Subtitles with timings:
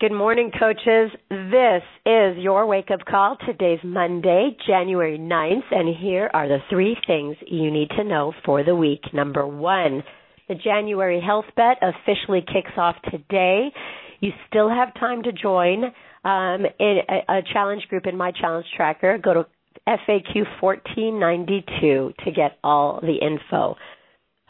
[0.00, 1.10] Good morning, coaches.
[1.28, 3.36] This is your wake up call.
[3.44, 8.64] Today's Monday, January 9th, and here are the three things you need to know for
[8.64, 9.02] the week.
[9.12, 10.02] Number one,
[10.48, 13.68] the January Health Bet officially kicks off today.
[14.20, 15.84] You still have time to join
[16.24, 19.18] um, in a, a challenge group in my challenge tracker.
[19.18, 19.46] Go to
[19.86, 23.76] FAQ 1492 to get all the info.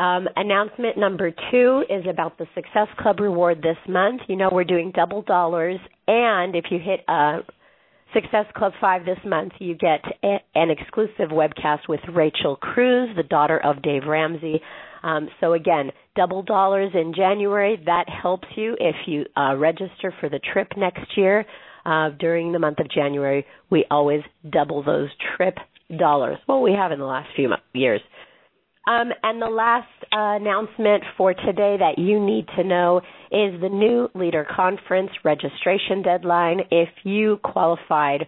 [0.00, 4.22] Um, announcement number two is about the Success Club reward this month.
[4.28, 7.40] You know, we're doing double dollars, and if you hit uh,
[8.14, 13.22] Success Club 5 this month, you get a, an exclusive webcast with Rachel Cruz, the
[13.22, 14.62] daughter of Dave Ramsey.
[15.02, 17.78] Um, so, again, double dollars in January.
[17.84, 21.44] That helps you if you uh, register for the trip next year.
[21.84, 25.56] Uh, during the month of January, we always double those trip
[25.98, 26.38] dollars.
[26.48, 28.00] Well, we have in the last few years.
[28.90, 32.98] Um, and the last uh, announcement for today that you need to know
[33.30, 36.62] is the new Leader Conference registration deadline.
[36.72, 38.26] If you qualified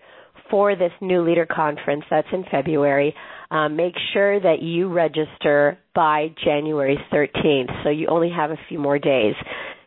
[0.48, 3.12] for this new Leader Conference that's in February,
[3.50, 7.83] um, make sure that you register by January 13th.
[7.83, 9.34] So you only have a few more days.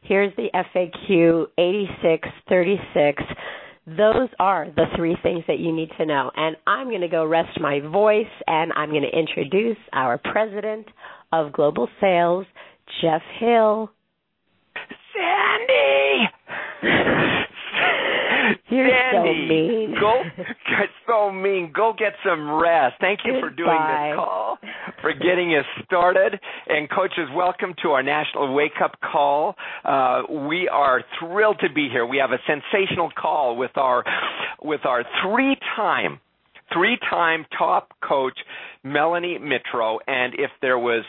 [0.02, 3.23] Here's the FAQ 8636
[3.88, 6.31] those are the three things that you need to know.
[6.36, 10.88] And I'm going to go rest my voice and I'm going to introduce our president
[11.31, 12.45] of global sales,
[13.02, 13.91] Jeff Hill.
[18.68, 19.96] You're Sandy, so mean.
[20.00, 20.24] go,
[21.08, 21.72] so mean.
[21.74, 22.96] Go get some rest.
[23.00, 23.48] Thank you Goodbye.
[23.48, 24.58] for doing this call,
[25.02, 26.40] for getting us started.
[26.68, 29.56] And coaches, welcome to our national wake up call.
[29.84, 32.08] Uh, we are thrilled to be here.
[32.08, 34.04] We have a sensational call with our
[34.64, 36.20] with our three time
[36.74, 38.38] three time top coach
[38.84, 40.00] Melanie Mitro.
[40.08, 41.06] And if there was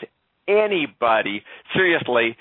[0.47, 1.43] anybody
[1.75, 2.37] seriously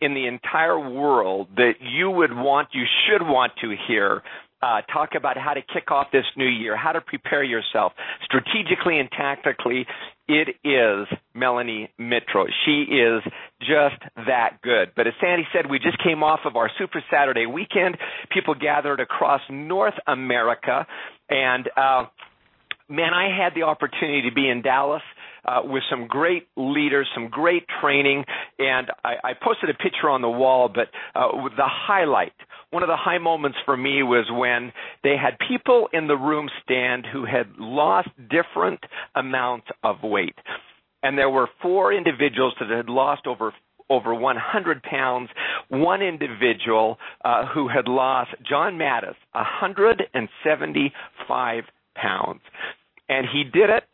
[0.00, 4.22] in the entire world that you would want, you should want to hear
[4.62, 7.92] uh, talk about how to kick off this new year, how to prepare yourself
[8.24, 9.86] strategically and tactically.
[10.28, 12.46] It is Melanie Mitro.
[12.64, 13.22] She is
[13.60, 14.92] just that good.
[14.96, 17.96] But as Sandy said, we just came off of our Super Saturday weekend.
[18.32, 20.86] People gathered across North America,
[21.28, 22.06] and uh,
[22.88, 25.02] man, I had the opportunity to be in Dallas
[25.64, 28.24] with some great leaders, some great training,
[28.58, 30.68] and I, I posted a picture on the wall.
[30.68, 32.32] But uh, the highlight,
[32.70, 36.48] one of the high moments for me, was when they had people in the room
[36.62, 38.80] stand who had lost different
[39.14, 40.34] amounts of weight,
[41.02, 43.52] and there were four individuals that had lost over
[43.88, 45.28] over 100 pounds.
[45.68, 51.64] One individual uh, who had lost, John Mattis, 175
[51.94, 52.40] pounds.
[53.08, 53.84] And he did it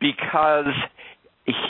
[0.00, 0.72] because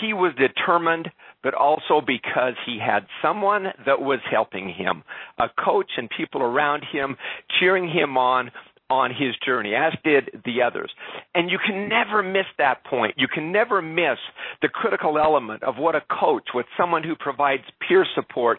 [0.00, 1.08] he was determined,
[1.42, 5.04] but also because he had someone that was helping him,
[5.38, 7.16] a coach and people around him
[7.58, 8.50] cheering him on
[8.90, 10.90] on his journey, as did the others.
[11.34, 13.14] And you can never miss that point.
[13.18, 14.16] You can never miss
[14.62, 18.58] the critical element of what a coach, what someone who provides peer support,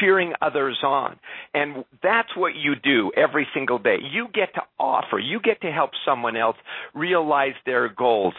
[0.00, 1.18] cheering others on.
[1.54, 3.98] And that's what you do every single day.
[4.02, 6.56] You get to offer, you get to help someone else
[6.94, 8.34] realize their goals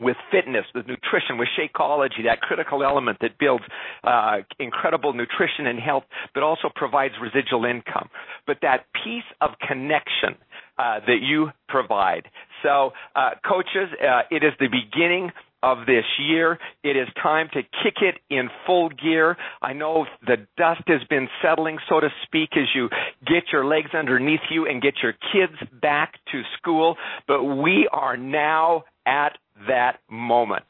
[0.00, 3.64] with fitness, with nutrition, with Shakeology, that critical element that builds
[4.04, 6.04] uh, incredible nutrition and health,
[6.34, 8.08] but also provides residual income.
[8.46, 10.36] But that piece of connection
[10.78, 12.28] uh, that you provide.
[12.62, 15.30] So, uh, coaches, uh, it is the beginning
[15.62, 16.58] of this year.
[16.82, 19.36] It is time to kick it in full gear.
[19.60, 22.88] I know the dust has been settling, so to speak, as you
[23.26, 26.96] get your legs underneath you and get your kids back to school,
[27.28, 30.64] but we are now at that moment.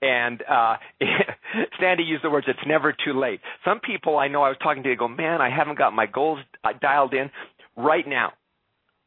[0.00, 0.76] And uh
[1.80, 3.40] Sandy used the words, it's never too late.
[3.64, 6.06] Some people I know I was talking to, they go, man, I haven't got my
[6.06, 6.38] goals
[6.80, 7.30] dialed in.
[7.76, 8.32] Right now,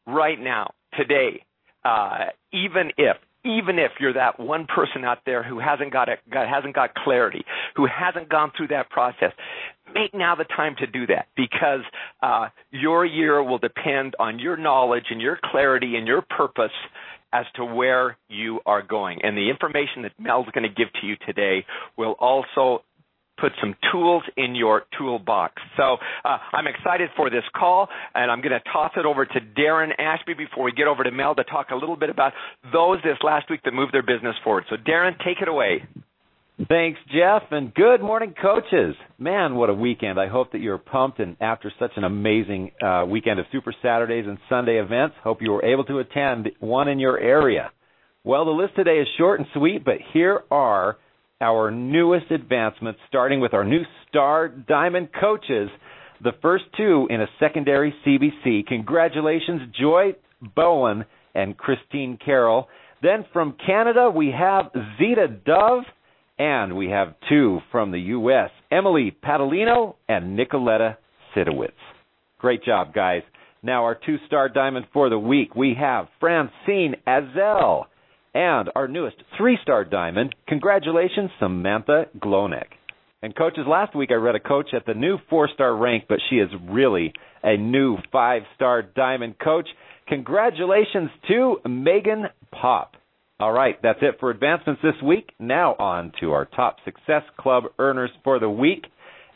[0.08, 1.44] right now, today,
[1.84, 6.20] uh, even if even if you're that one person out there who hasn't got, it,
[6.32, 9.32] got hasn't got clarity, who hasn't gone through that process,
[9.94, 11.82] make now the time to do that because
[12.24, 16.72] uh, your year will depend on your knowledge and your clarity and your purpose
[17.36, 19.20] as to where you are going.
[19.24, 21.66] And the information that Mel's going to give to you today
[21.98, 22.84] will also
[23.38, 25.62] put some tools in your toolbox.
[25.76, 29.40] So uh, I'm excited for this call, and I'm going to toss it over to
[29.60, 32.32] Darren Ashby before we get over to Mel to talk a little bit about
[32.72, 34.64] those this last week that moved their business forward.
[34.70, 35.84] So Darren, take it away.
[36.70, 38.96] Thanks, Jeff, and good morning, coaches.
[39.20, 40.18] Man, what a weekend.
[40.18, 44.24] I hope that you're pumped and after such an amazing uh, weekend of Super Saturdays
[44.26, 47.72] and Sunday events, hope you were able to attend one in your area.
[48.24, 50.96] Well, the list today is short and sweet, but here are
[51.42, 55.70] our newest advancements, starting with our new star diamond coaches
[56.24, 58.66] the first two in a secondary CBC.
[58.68, 60.14] Congratulations, Joy
[60.56, 61.04] Bowen
[61.34, 62.70] and Christine Carroll.
[63.02, 65.84] Then from Canada, we have Zeta Dove,
[66.38, 70.98] and we have two from the U.S., Emily Padalino and Nicoletta
[71.36, 71.72] Sidowitz.
[72.40, 73.22] Great job, guys.
[73.64, 77.88] Now, our two star diamond for the week, we have Francine Azel.
[78.34, 82.68] And our newest three star diamond, congratulations, Samantha Glonek.
[83.22, 86.20] And coaches, last week I read a coach at the new four star rank, but
[86.30, 89.68] she is really a new five star diamond coach.
[90.08, 92.96] Congratulations to Megan Pop.
[93.38, 95.32] All right, that's it for advancements this week.
[95.40, 98.86] Now on to our top Success Club earners for the week.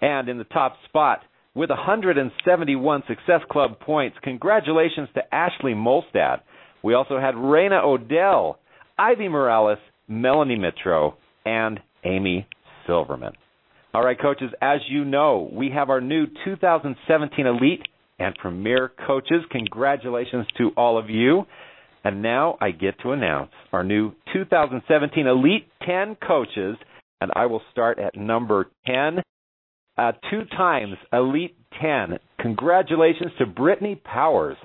[0.01, 1.19] And in the top spot,
[1.53, 6.39] with 171 Success Club points, congratulations to Ashley Molstad.
[6.81, 8.59] We also had Raina Odell,
[8.97, 12.47] Ivy Morales, Melanie Mitro, and Amy
[12.87, 13.33] Silverman.
[13.93, 17.81] All right, coaches, as you know, we have our new 2017 Elite
[18.17, 19.43] and Premier coaches.
[19.51, 21.43] Congratulations to all of you.
[22.03, 26.77] And now I get to announce our new 2017 Elite 10 coaches,
[27.19, 29.21] and I will start at number 10.
[29.97, 32.19] Uh, two times Elite 10.
[32.39, 34.55] Congratulations to Brittany Powers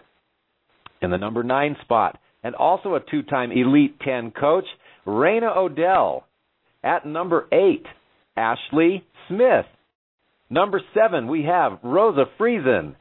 [1.03, 4.65] in the number 9 spot, and also a two time Elite 10 coach,
[5.07, 6.25] Raina Odell.
[6.85, 7.85] At number 8,
[8.37, 9.65] Ashley Smith.
[10.51, 12.95] Number 7, we have Rosa Friesen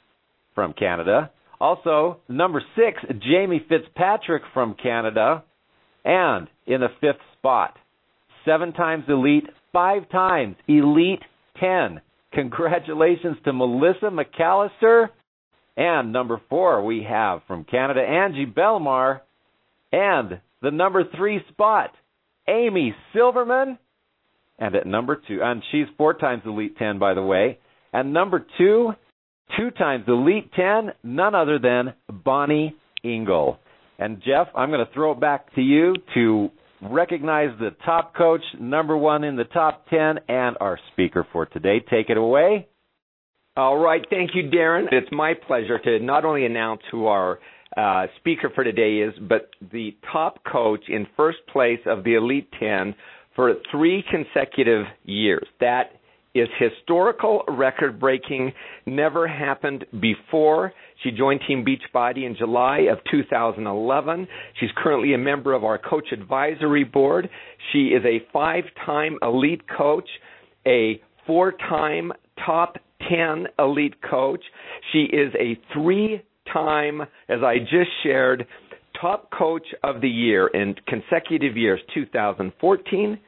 [0.56, 1.30] from Canada.
[1.64, 5.46] Also, number six, Jamie Fitzpatrick from Canada.
[6.04, 7.78] And in the fifth spot,
[8.44, 11.22] seven times elite, five times elite
[11.62, 12.02] 10.
[12.34, 15.08] Congratulations to Melissa McAllister.
[15.78, 19.22] And number four, we have from Canada, Angie Belmar.
[19.94, 21.92] And the number three spot,
[22.46, 23.80] Amy Silverman.
[24.60, 27.60] And at number two, and she's four times Elite 10, by the way.
[27.94, 28.96] And number two,
[29.58, 31.94] two times Elite 10, none other than
[32.24, 33.60] Bonnie Engel.
[34.00, 36.50] And Jeff, I'm going to throw it back to you to
[36.82, 41.80] recognize the top coach, number one in the top 10, and our speaker for today.
[41.80, 42.68] Take it away.
[43.56, 44.04] All right.
[44.10, 44.88] Thank you, Darren.
[44.92, 47.40] It's my pleasure to not only announce who our
[47.78, 52.50] uh, speaker for today is, but the top coach in first place of the Elite
[52.60, 52.96] 10
[53.36, 55.48] for three consecutive years.
[55.60, 55.92] That
[56.34, 58.54] is historical, record breaking,
[58.86, 60.74] never happened before.
[61.04, 64.28] She joined Team Beachbody in July of 2011.
[64.60, 67.30] She's currently a member of our coach advisory board.
[67.72, 70.08] She is a five time elite coach,
[70.66, 72.12] a four time
[72.46, 72.78] top
[73.10, 74.42] 10 elite coach.
[74.92, 76.22] She is a three
[76.52, 78.46] time, as I just shared,
[79.00, 83.20] top coach of the year in consecutive years 2014,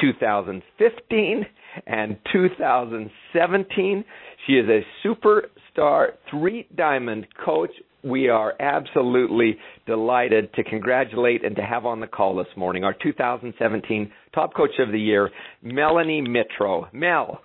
[0.00, 1.46] 2015,
[1.86, 4.04] and 2017.
[4.46, 7.70] She is a superstar three diamond coach.
[8.02, 9.56] We are absolutely
[9.86, 14.78] delighted to congratulate and to have on the call this morning our 2017 Top Coach
[14.78, 15.30] of the Year,
[15.62, 16.92] Melanie Mitro.
[16.92, 17.40] Mel.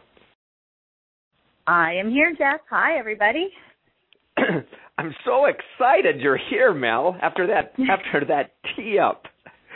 [1.65, 2.61] I am here, Jeff.
[2.69, 3.49] Hi, everybody.
[4.97, 7.15] I'm so excited you're here, Mel.
[7.21, 9.23] After that, after that tee up.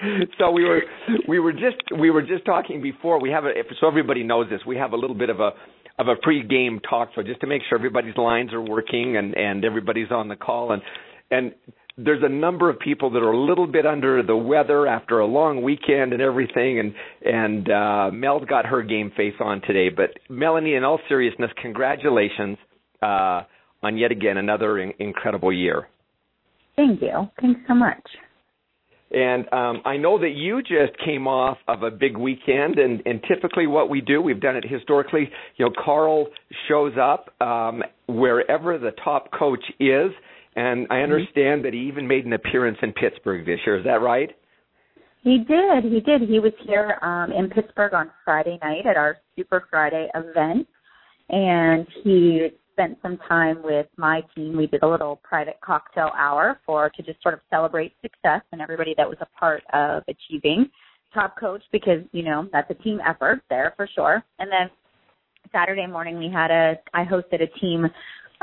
[0.40, 0.81] so we were
[1.28, 3.19] we were just we were just talking before.
[3.22, 4.62] We have a so everybody knows this.
[4.66, 5.51] We have a little bit of a
[6.00, 9.63] of a pre-game talk, so just to make sure everybody's lines are working and and
[9.63, 10.72] everybody's on the call.
[10.72, 10.82] And
[11.32, 11.53] and
[11.96, 15.27] there's a number of people that are a little bit under the weather after a
[15.27, 16.79] long weekend and everything.
[16.79, 19.89] And and uh Mel's got her game face on today.
[19.89, 22.58] But Melanie in all seriousness congratulations
[23.01, 23.41] uh
[23.84, 25.88] on yet again another in- incredible year.
[26.75, 27.29] Thank you.
[27.39, 28.01] Thanks so much
[29.13, 33.22] and um, I know that you just came off of a big weekend, and, and
[33.27, 35.29] typically what we do, we've done it historically.
[35.58, 36.27] You know, Carl
[36.67, 40.12] shows up um, wherever the top coach is,
[40.55, 41.03] and I mm-hmm.
[41.03, 41.63] understand mm-hmm.
[41.63, 43.77] that he even made an appearance in Pittsburgh this year.
[43.77, 44.29] Is that right?
[45.22, 45.84] He did.
[45.84, 46.27] He did.
[46.27, 50.67] He was here um, in Pittsburgh on Friday night at our Super Friday event,
[51.29, 54.58] and he spent some time with my team.
[54.58, 58.62] We did a little private cocktail hour for to just sort of celebrate success and
[58.62, 60.70] everybody that was a part of achieving
[61.13, 64.24] top coach because you know that's a team effort there for sure.
[64.39, 64.70] And then
[65.51, 67.86] Saturday morning we had a I hosted a team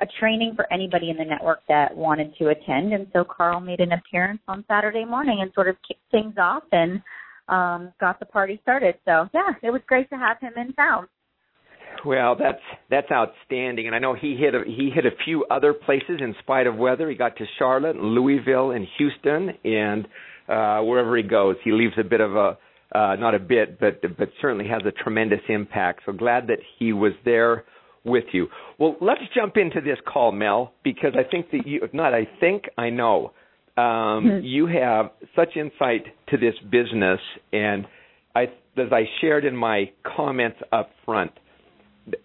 [0.03, 3.81] a training for anybody in the network that wanted to attend and so Carl made
[3.81, 7.03] an appearance on Saturday morning and sort of kicked things off and
[7.49, 8.95] um got the party started.
[9.05, 11.09] So yeah, it was great to have him in town.
[12.05, 15.75] Well, that's that's outstanding, and I know he hit a, he hit a few other
[15.75, 17.09] places in spite of weather.
[17.11, 20.07] He got to Charlotte, and Louisville, and Houston, and
[20.49, 22.59] uh, wherever he goes, he leaves a bit of a
[22.95, 26.03] uh, not a bit, but but certainly has a tremendous impact.
[26.07, 27.65] So glad that he was there
[28.05, 28.49] with you.
[28.79, 32.27] Well, let's jump into this call, Mel, because I think that you, if not I
[32.41, 33.33] think, I know,
[33.77, 34.45] um, hmm.
[34.45, 37.21] you have such insight to this business.
[37.53, 37.87] And
[38.35, 38.45] I,
[38.77, 41.33] as I shared in my comments up front,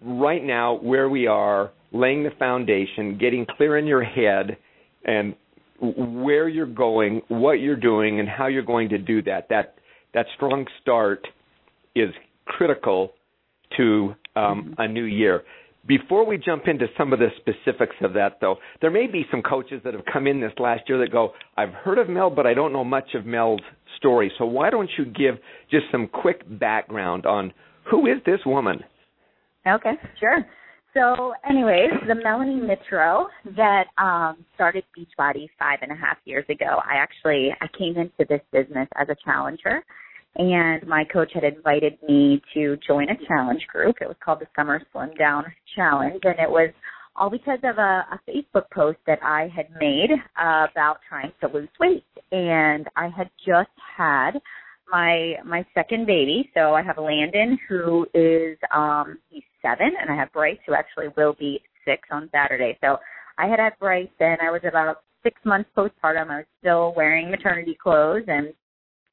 [0.02, 4.58] right now, where we are, laying the foundation, getting clear in your head,
[5.06, 5.36] and
[5.80, 9.48] where you're going, what you're doing, and how you're going to do that.
[9.50, 9.76] That
[10.14, 11.28] that strong start
[11.96, 12.10] is
[12.46, 13.12] critical
[13.78, 14.74] to um, mm-hmm.
[14.82, 15.44] a new year.
[15.88, 19.44] Before we jump into some of the specifics of that, though, there may be some
[19.44, 22.48] coaches that have come in this last year that go, I've heard of Mel, but
[22.48, 23.62] I don't know much of Mel's
[23.98, 24.32] story.
[24.40, 25.36] So why don't you give
[25.70, 27.54] just some quick background on
[27.92, 28.80] who is this woman?
[29.68, 30.46] Okay, sure.
[30.94, 33.26] So, anyways, the Melanie Mitro
[33.58, 36.80] that um, started Beachbody five and a half years ago.
[36.90, 39.84] I actually I came into this business as a challenger
[40.38, 43.96] and my coach had invited me to join a challenge group.
[44.02, 45.46] It was called the Summer Slim Down
[45.76, 46.72] Challenge, and it was
[47.16, 51.48] all because of a, a Facebook post that I had made uh, about trying to
[51.48, 52.04] lose weight.
[52.32, 54.32] And I had just had
[54.92, 56.50] my my second baby.
[56.54, 61.08] So I have Landon who is um he's seven and I have Bryce who actually
[61.18, 62.78] will be six on Saturday.
[62.82, 62.98] So
[63.38, 66.30] I had had Bryce and I was about six months postpartum.
[66.30, 68.54] I was still wearing maternity clothes and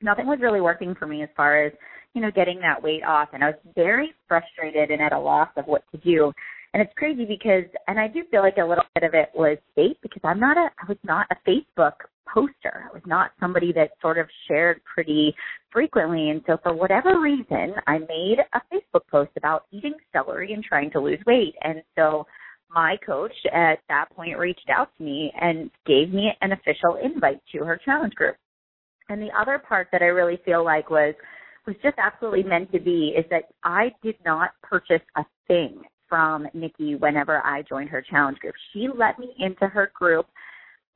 [0.02, 1.72] nothing was really working for me as far as
[2.14, 5.48] you know getting that weight off and i was very frustrated and at a loss
[5.56, 6.32] of what to do
[6.74, 9.58] and it's crazy because and i do feel like a little bit of it was
[9.74, 11.94] fate because i'm not a i was not a facebook
[12.32, 12.84] poster.
[12.88, 15.34] I was not somebody that sort of shared pretty
[15.70, 16.30] frequently.
[16.30, 20.90] And so for whatever reason i made a facebook post about eating celery and trying
[20.92, 21.54] to lose weight.
[21.62, 22.26] And so
[22.70, 27.40] my coach at that point reached out to me and gave me an official invite
[27.52, 28.36] to her challenge group.
[29.08, 31.14] And the other part that I really feel like was
[31.66, 35.82] was just absolutely meant to be is that I did not purchase a thing
[36.12, 38.54] from Nikki whenever I joined her challenge group.
[38.75, 40.26] She let me into her group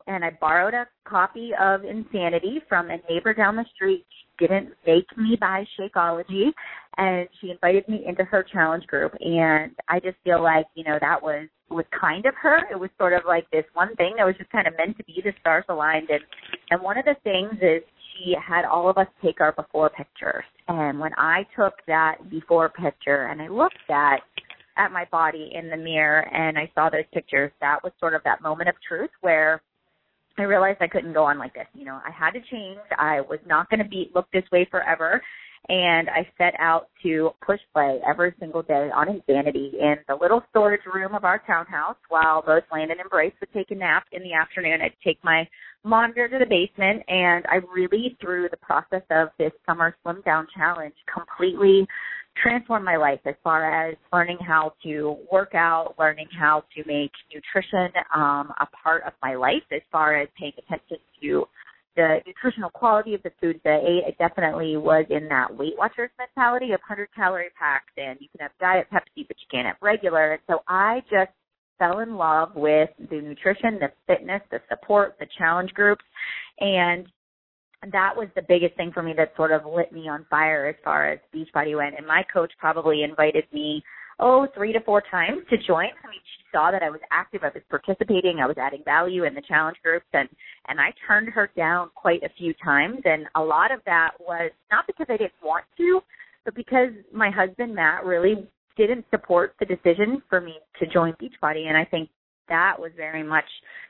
[0.06, 4.04] and I borrowed a copy of Insanity from a neighbor down the street.
[4.10, 6.50] She didn't make me buy Shakeology
[6.98, 10.98] and she invited me into her challenge group and I just feel like, you know,
[11.00, 12.58] that was was kind of her.
[12.70, 15.04] It was sort of like this one thing that was just kind of meant to
[15.04, 16.20] be the stars aligned and
[16.70, 17.82] and one of the things is
[18.18, 20.44] she had all of us take our before pictures.
[20.68, 24.20] And when I took that before picture and I looked at
[24.76, 28.22] at my body in the mirror and I saw those pictures, that was sort of
[28.24, 29.62] that moment of truth where
[30.38, 31.66] I realized I couldn't go on like this.
[31.74, 32.78] You know, I had to change.
[32.98, 35.22] I was not going to be look this way forever
[35.68, 40.42] and I set out to push play every single day on Insanity in the little
[40.50, 44.22] storage room of our townhouse while both Landon and Bryce would take a nap in
[44.22, 44.80] the afternoon.
[44.80, 45.48] I'd take my
[45.82, 50.46] monitor to the basement and I really through the process of this summer slim down
[50.56, 51.86] challenge completely
[52.42, 57.10] transformed my life as far as learning how to work out, learning how to make
[57.32, 61.46] nutrition um, a part of my life as far as paying attention to
[61.96, 65.74] the nutritional quality of the foods that I ate, it definitely was in that Weight
[65.78, 69.66] Watchers mentality of 100 calorie packs and you can have Diet Pepsi, but you can't
[69.66, 70.32] have regular.
[70.32, 71.32] And so I just
[71.78, 76.04] fell in love with the nutrition, the fitness, the support, the challenge groups.
[76.60, 77.06] And
[77.92, 80.76] that was the biggest thing for me that sort of lit me on fire as
[80.82, 81.96] far as Beachbody went.
[81.96, 83.82] And my coach probably invited me
[84.18, 85.86] oh, three to four times to join.
[85.86, 89.24] I mean, she saw that I was active, I was participating, I was adding value
[89.24, 90.28] in the challenge groups, and
[90.68, 92.98] and I turned her down quite a few times.
[93.04, 96.00] And a lot of that was not because I didn't want to,
[96.44, 101.66] but because my husband Matt really didn't support the decision for me to join Beachbody,
[101.66, 102.08] and I think
[102.48, 103.44] that was very much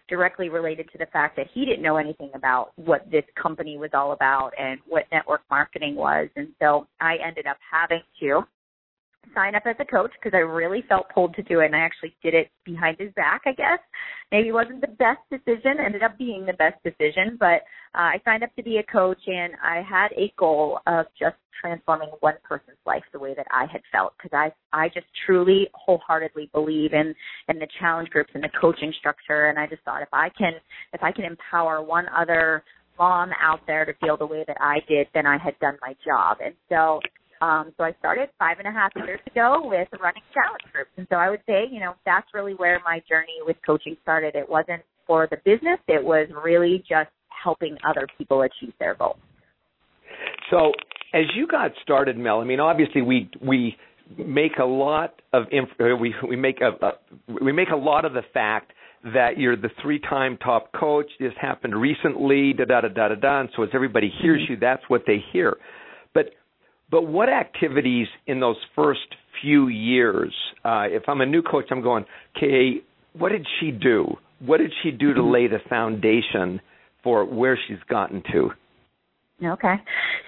[0.09, 3.91] directly related to the fact that he didn't know anything about what this company was
[3.93, 6.29] all about and what network marketing was.
[6.37, 8.43] And so I ended up having to
[9.35, 11.81] sign up as a coach because I really felt pulled to do it, and I
[11.81, 13.43] actually did it behind his back.
[13.47, 13.79] I guess
[14.31, 17.63] maybe it wasn't the best decision, ended up being the best decision, but
[17.95, 21.37] uh, I signed up to be a coach, and I had a goal of just
[21.61, 25.69] transforming one person's life the way that I had felt because I I just truly
[25.75, 27.15] wholeheartedly believe in
[27.49, 30.53] in the challenge groups and the coaching structure, and I just thought if I can
[30.93, 32.63] if I can empower one other
[32.99, 35.95] mom out there to feel the way that I did, then I had done my
[36.05, 36.39] job.
[36.45, 37.01] And so
[37.41, 40.91] um, so I started five and a half years ago with running challenge groups.
[40.97, 44.35] And so I would say, you know, that's really where my journey with coaching started.
[44.35, 47.11] It wasn't for the business, it was really just
[47.45, 49.19] helping other people achieve their goals.
[50.51, 50.73] So
[51.15, 53.77] as you got started, Mel, I mean, obviously we we
[54.19, 56.93] make a lot of inf- uh, we we make a, a
[57.41, 58.73] we make a lot of the fact
[59.15, 61.07] that you're the three-time top coach.
[61.21, 63.41] This happened recently, da da da da da da.
[63.41, 64.55] And so as everybody hears mm-hmm.
[64.55, 65.57] you, that's what they hear.
[66.91, 69.01] But what activities in those first
[69.43, 70.33] few years,
[70.65, 72.05] uh, if I'm a new coach, I'm going,
[72.37, 74.17] okay, what did she do?
[74.41, 75.33] What did she do to mm-hmm.
[75.33, 76.61] lay the foundation
[77.03, 78.51] for where she's gotten to?
[79.45, 79.75] Okay.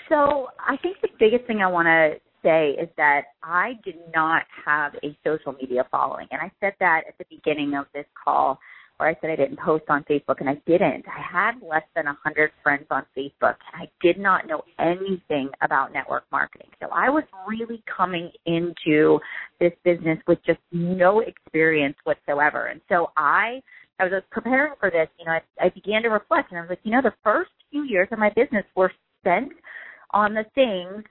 [0.09, 4.43] So I think the biggest thing I want to say is that I did not
[4.65, 6.29] have a social media following.
[6.31, 8.59] And I said that at the beginning of this call
[8.99, 11.05] where I said I didn't post on Facebook, and I didn't.
[11.09, 15.93] I had less than 100 friends on Facebook, and I did not know anything about
[15.93, 16.69] network marketing.
[16.81, 19.21] So I was really coming into
[19.61, 22.67] this business with just no experience whatsoever.
[22.67, 23.63] And so I,
[24.01, 26.71] I was preparing for this, you know, I, I began to reflect, and I was
[26.71, 29.53] like, you know, the first few years of my business were spent
[30.13, 31.05] on the things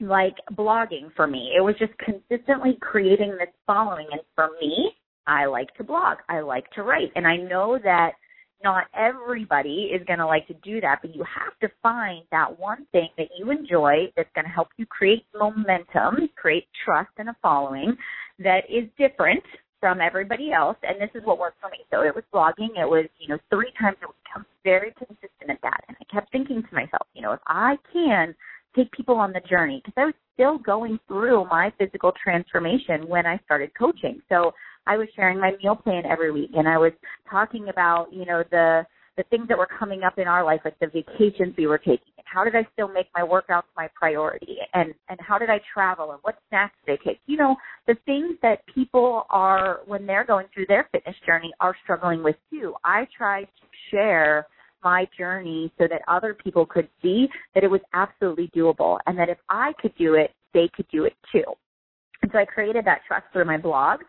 [0.00, 1.52] like blogging for me.
[1.56, 4.06] It was just consistently creating this following.
[4.10, 4.92] And for me,
[5.26, 6.18] I like to blog.
[6.28, 7.12] I like to write.
[7.14, 8.12] And I know that
[8.62, 12.58] not everybody is going to like to do that, but you have to find that
[12.58, 17.28] one thing that you enjoy that's going to help you create momentum, create trust and
[17.28, 17.96] a following
[18.38, 19.42] that is different
[19.80, 20.76] from everybody else.
[20.84, 21.78] And this is what worked for me.
[21.90, 22.80] So it was blogging.
[22.80, 24.16] It was, you know, three times a week.
[24.36, 25.80] I'm very consistent at that.
[25.88, 28.34] And I kept thinking to myself, you know, if I can
[28.76, 33.26] take people on the journey, because I was still going through my physical transformation when
[33.26, 34.22] I started coaching.
[34.28, 34.52] So
[34.86, 36.92] I was sharing my meal plan every week and I was
[37.30, 38.84] talking about, you know, the
[39.16, 42.12] the things that were coming up in our life, like the vacations we were taking,
[42.16, 45.60] and how did I still make my workouts my priority, and and how did I
[45.72, 47.20] travel, and what snacks did I take?
[47.26, 51.76] You know, the things that people are when they're going through their fitness journey are
[51.84, 52.74] struggling with too.
[52.84, 54.46] I tried to share
[54.82, 59.28] my journey so that other people could see that it was absolutely doable, and that
[59.28, 61.44] if I could do it, they could do it too.
[62.22, 64.00] And so I created that trust through my blog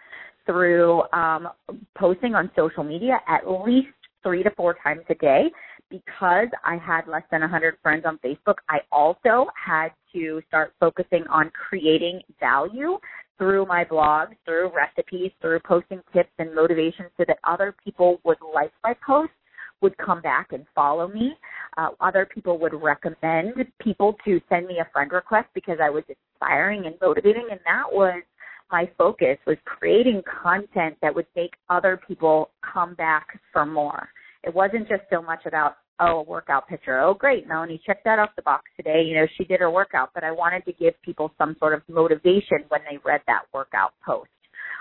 [0.46, 1.50] through um,
[1.98, 3.88] posting on social media at least
[4.24, 5.52] three to four times a day.
[5.90, 11.24] Because I had less than 100 friends on Facebook, I also had to start focusing
[11.30, 12.98] on creating value
[13.38, 18.38] through my blog, through recipes, through posting tips and motivation so that other people would
[18.54, 19.36] like my posts,
[19.82, 21.34] would come back and follow me.
[21.78, 26.04] Uh, other people would recommend people to send me a friend request because I was
[26.08, 28.24] inspiring and motivating, and that was
[28.72, 34.10] my focus was creating content that would make other people come back for more.
[34.44, 37.00] It wasn't just so much about, oh, a workout picture.
[37.00, 39.04] Oh, great, Melanie checked that off the box today.
[39.06, 41.82] You know, she did her workout, but I wanted to give people some sort of
[41.88, 44.30] motivation when they read that workout post.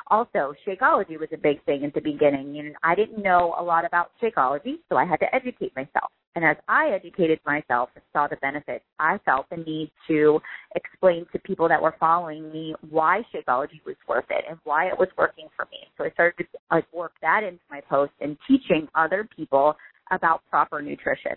[0.09, 2.59] Also, Shakeology was a big thing at the beginning.
[2.59, 6.11] And I didn't know a lot about Shakeology, so I had to educate myself.
[6.35, 10.40] And as I educated myself and saw the benefits, I felt the need to
[10.75, 14.99] explain to people that were following me why Shakeology was worth it and why it
[14.99, 15.79] was working for me.
[15.99, 19.75] So I started to like work that into my post and teaching other people
[20.11, 21.33] about proper nutrition.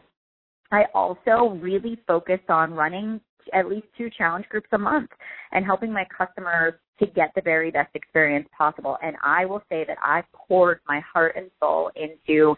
[0.71, 3.19] I also really focused on running
[3.53, 5.09] at least two challenge groups a month
[5.51, 8.97] and helping my customers to get the very best experience possible.
[9.03, 12.55] And I will say that I poured my heart and soul into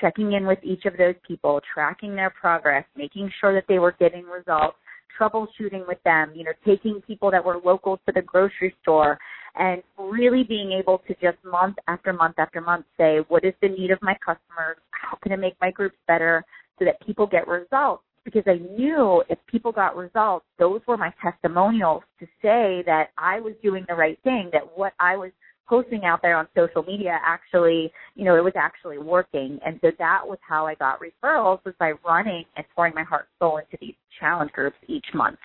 [0.00, 3.94] checking in with each of those people, tracking their progress, making sure that they were
[3.98, 4.76] getting results,
[5.18, 9.18] troubleshooting with them, you know, taking people that were local to the grocery store
[9.56, 13.68] and really being able to just month after month after month say, what is the
[13.68, 14.76] need of my customers?
[14.90, 16.44] How can I make my groups better
[16.78, 18.02] so that people get results?
[18.24, 23.40] Because I knew if people got results, those were my testimonials to say that I
[23.40, 25.30] was doing the right thing, that what I was
[25.68, 29.58] posting out there on social media actually, you know, it was actually working.
[29.64, 33.28] And so that was how I got referrals was by running and pouring my heart
[33.28, 35.38] and soul into these challenge groups each month.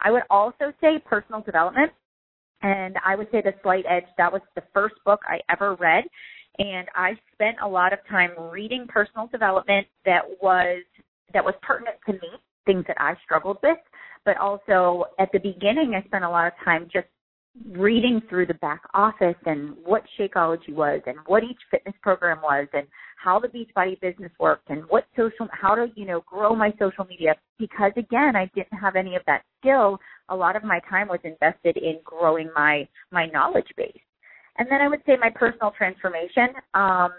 [0.00, 1.92] I would also say personal development.
[2.62, 6.04] And I would say The Slight Edge, that was the first book I ever read.
[6.58, 10.82] And I spent a lot of time reading personal development that was
[11.32, 12.28] that was pertinent to me,
[12.66, 13.78] things that I struggled with.
[14.24, 17.06] But also at the beginning I spent a lot of time just
[17.72, 22.68] reading through the back office and what Shakeology was and what each fitness program was
[22.72, 22.86] and
[23.22, 27.04] how the Beachbody business worked and what social, how to, you know, grow my social
[27.04, 29.98] media because again, I didn't have any of that skill.
[30.28, 34.00] A lot of my time was invested in growing my, my knowledge base.
[34.58, 37.10] And then I would say my personal transformation, um,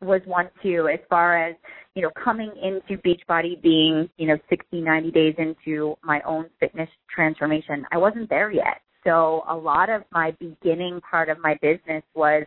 [0.00, 1.56] was one too, as far as,
[1.94, 6.88] you know, coming into Beachbody being, you know, 60, 90 days into my own fitness
[7.12, 7.84] transformation.
[7.90, 8.80] I wasn't there yet.
[9.08, 12.44] So a lot of my beginning part of my business was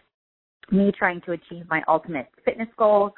[0.72, 3.14] me trying to achieve my ultimate fitness goals,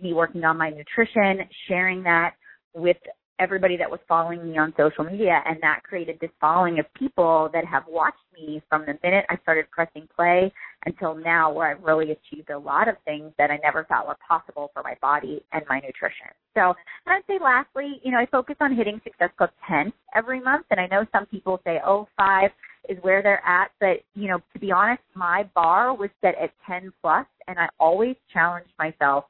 [0.00, 2.32] me working on my nutrition, sharing that
[2.74, 2.96] with
[3.38, 7.50] everybody that was following me on social media and that created this following of people
[7.52, 10.50] that have watched me from the minute I started pressing play
[10.86, 14.16] until now where I've really achieved a lot of things that I never thought were
[14.26, 16.32] possible for my body and my nutrition.
[16.54, 16.72] So
[17.04, 20.64] and I'd say lastly, you know, I focus on hitting Success Club 10 every month
[20.70, 22.50] and I know some people say, oh, five
[22.88, 23.70] is where they're at.
[23.80, 27.68] But, you know, to be honest, my bar was set at 10 plus and I
[27.78, 29.24] always challenged myself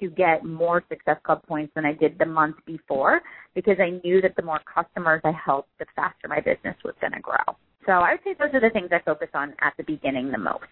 [0.00, 3.20] to get more Success Club points than I did the month before
[3.54, 7.12] because I knew that the more customers I helped, the faster my business was going
[7.12, 7.56] to grow.
[7.86, 10.38] So I would say those are the things I focus on at the beginning the
[10.38, 10.64] most.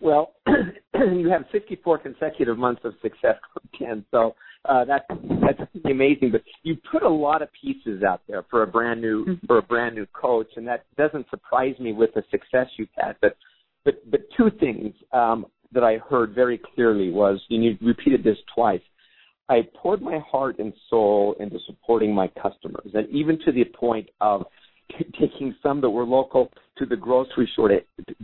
[0.00, 0.34] Well,
[0.94, 3.36] you have 64 consecutive months of success,
[3.78, 4.04] Ken.
[4.10, 4.34] So
[4.68, 5.04] uh, that's
[5.40, 6.30] that's amazing.
[6.32, 9.46] But you put a lot of pieces out there for a brand new mm-hmm.
[9.46, 13.16] for a brand new coach, and that doesn't surprise me with the success you've had.
[13.20, 13.36] But
[13.84, 18.38] but but two things um, that I heard very clearly was, and you repeated this
[18.54, 18.80] twice.
[19.48, 24.08] I poured my heart and soul into supporting my customers, and even to the point
[24.20, 24.44] of
[24.98, 27.70] t- taking some that were local to the grocery store,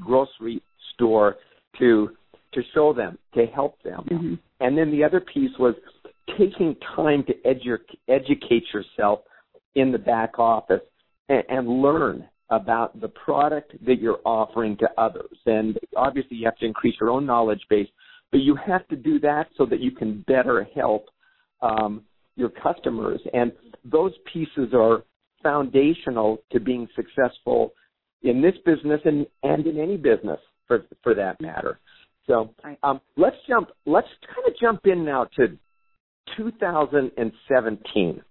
[0.01, 0.61] grocery
[0.95, 1.37] store
[1.83, 2.11] to
[2.55, 4.07] to show them, to help them.
[4.11, 4.35] Mm-hmm.
[4.61, 5.75] And then the other piece was
[6.39, 9.21] taking time to edu- educate yourself
[9.75, 10.83] in the back office
[11.29, 15.37] and, and learn about the product that you're offering to others.
[15.47, 17.89] And obviously, you have to increase your own knowledge base,
[18.31, 21.07] but you have to do that so that you can better help
[21.63, 22.03] um,
[22.37, 23.21] your customers.
[23.33, 23.53] And
[23.85, 25.05] those pieces are
[25.43, 27.73] foundational to being successful
[28.23, 31.79] in this business and, and in any business for for that matter.
[32.27, 33.71] So um, let's jump.
[33.87, 35.59] Let's kind of jump in now to
[36.37, 38.23] 2017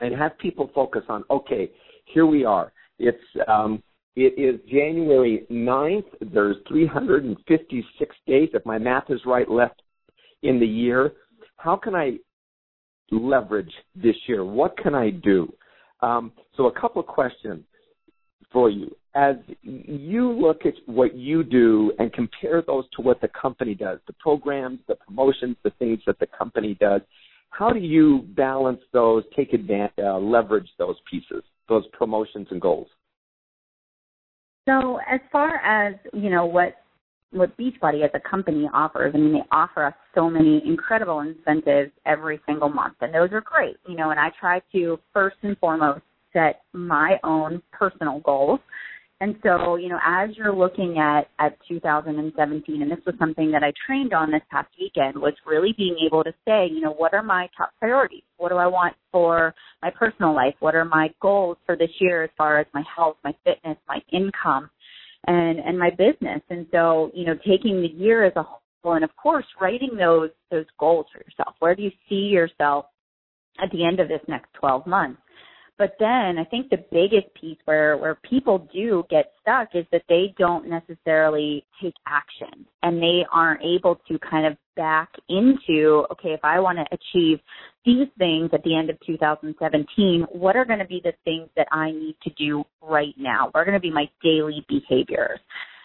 [0.00, 1.24] and have people focus on.
[1.30, 1.70] Okay,
[2.06, 2.72] here we are.
[2.98, 3.82] It's um,
[4.16, 6.32] it is January 9th.
[6.32, 9.82] There's 356 days, if my math is right, left
[10.42, 11.12] in the year.
[11.56, 12.18] How can I
[13.10, 14.44] leverage this year?
[14.44, 15.52] What can I do?
[16.00, 17.64] Um, so, a couple of questions
[18.52, 23.28] for you as you look at what you do and compare those to what the
[23.28, 27.00] company does, the programs, the promotions, the things that the company does,
[27.50, 32.88] how do you balance those, take advantage, uh, leverage those pieces, those promotions and goals?
[34.68, 36.76] So, as far as you know, what
[37.30, 41.90] what Beachbody as a company offers, I mean, they offer us so many incredible incentives
[42.06, 43.76] every single month, and those are great.
[43.86, 48.60] You know, and I try to first and foremost set my own personal goals
[49.20, 53.62] and so, you know, as you're looking at, at 2017, and this was something that
[53.62, 57.14] I trained on this past weekend, was really being able to say, you know, what
[57.14, 58.24] are my top priorities?
[58.38, 60.54] What do I want for my personal life?
[60.58, 64.00] What are my goals for this year as far as my health, my fitness, my
[64.12, 64.68] income,
[65.28, 66.42] and, and my business?
[66.50, 70.30] And so, you know, taking the year as a whole, and of course, writing those,
[70.50, 71.54] those goals for yourself.
[71.60, 72.86] Where do you see yourself
[73.62, 75.20] at the end of this next 12 months?
[75.76, 80.04] But then I think the biggest piece where, where people do get stuck is that
[80.08, 86.30] they don't necessarily take action and they aren't able to kind of back into, okay,
[86.30, 87.40] if I want to achieve
[87.84, 91.66] these things at the end of 2017, what are going to be the things that
[91.72, 93.48] I need to do right now?
[93.50, 95.40] What are going to be my daily behaviors?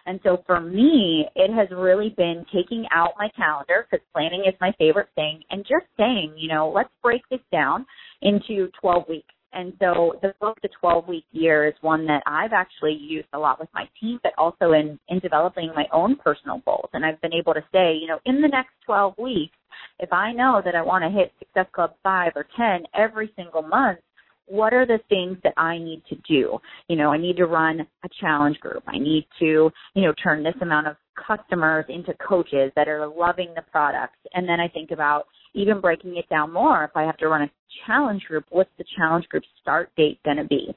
[0.06, 4.54] And so for me, it has really been taking out my calendar because planning is
[4.62, 7.86] my favorite thing and just saying, you know, let's break this down
[8.21, 12.53] into 12 weeks and so the book, The 12 Week Year, is one that I've
[12.53, 16.62] actually used a lot with my team, but also in, in developing my own personal
[16.65, 16.89] goals.
[16.93, 19.55] And I've been able to say, you know, in the next 12 weeks,
[19.99, 23.62] if I know that I want to hit Success Club 5 or 10 every single
[23.62, 23.99] month,
[24.45, 26.57] what are the things that I need to do?
[26.88, 28.83] You know, I need to run a challenge group.
[28.88, 30.95] I need to, you know, turn this amount of
[31.27, 34.15] customers into coaches that are loving the product.
[34.33, 36.83] And then I think about even breaking it down more.
[36.83, 37.51] If I have to run a
[37.85, 40.75] challenge group, what's the challenge group start date going to be?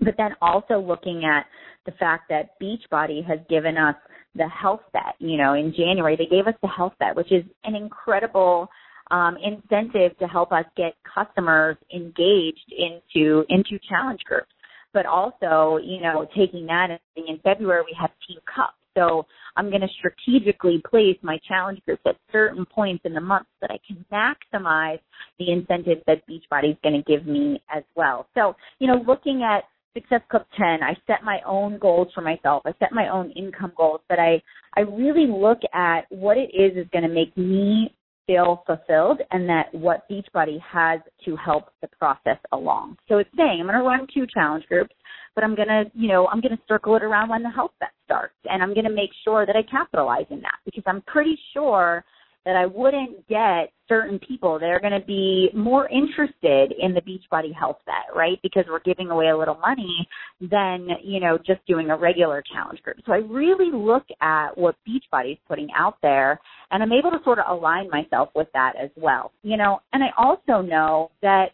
[0.00, 1.46] But then also looking at
[1.86, 3.96] the fact that Beachbody has given us
[4.34, 5.14] the health bet.
[5.18, 8.68] You know, in January they gave us the health bet, which is an incredible
[9.10, 14.52] um, incentive to help us get customers engaged into into challenge groups.
[14.92, 18.74] But also, you know, taking that and in February we have Team Cup.
[19.00, 23.46] So I'm going to strategically place my challenge groups at certain points in the month
[23.60, 25.00] so that I can maximize
[25.38, 28.26] the incentives that Beachbody is going to give me as well.
[28.34, 32.62] So, you know, looking at Success Club 10, I set my own goals for myself.
[32.66, 34.40] I set my own income goals, but I,
[34.76, 37.94] I really look at what it is is going to make me
[38.30, 42.96] feel fulfilled and that what Beachbody has to help the process along.
[43.08, 44.94] So it's saying I'm going to run two challenge groups,
[45.34, 47.72] but I'm going to, you know, I'm going to circle it around when the health
[47.80, 51.02] bet starts and I'm going to make sure that I capitalize in that because I'm
[51.02, 52.04] pretty sure–
[52.44, 57.00] that I wouldn't get certain people that are going to be more interested in the
[57.00, 58.38] Beachbody Health Bet, right?
[58.42, 60.08] Because we're giving away a little money
[60.40, 62.98] than, you know, just doing a regular challenge group.
[63.04, 67.18] So I really look at what Beachbody is putting out there and I'm able to
[67.24, 71.46] sort of align myself with that as well, you know, and I also know that